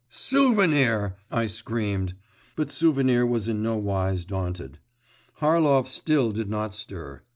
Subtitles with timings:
[0.09, 2.15] …''Souvenir!' I screamed;
[2.55, 4.79] but Souvenir was in nowise daunted.
[5.41, 7.21] Harlov still did not stir.